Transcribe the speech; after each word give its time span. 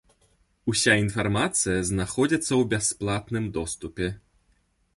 Уся 0.71 0.93
інфармацыя 1.01 1.83
знаходзіцца 1.89 2.47
ў 2.47 2.63
бясплатным 2.73 3.45
доступе. 3.59 4.07